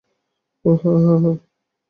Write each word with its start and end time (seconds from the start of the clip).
ওহ, 0.65 0.77
হ্যাঁ, 0.83 0.99
হ্যাঁ, 1.05 1.19
হ্যাঁ। 1.23 1.37